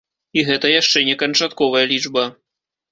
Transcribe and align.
І 0.39 0.43
гэта 0.47 0.71
яшчэ 0.81 1.05
не 1.11 1.15
канчатковая 1.21 1.85
лічба. 1.95 2.29